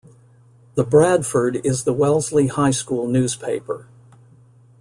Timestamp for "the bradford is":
0.73-1.83